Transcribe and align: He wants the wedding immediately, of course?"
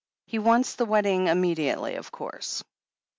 He 0.25 0.39
wants 0.39 0.73
the 0.73 0.85
wedding 0.85 1.27
immediately, 1.27 1.93
of 1.93 2.11
course?" 2.11 2.63